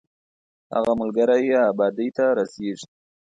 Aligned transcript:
هغه 0.73 0.93
ملګری 1.01 1.41
یې 1.49 1.59
ابادۍ 1.71 2.09
ته 2.17 2.25
رسېږي. 2.37 2.87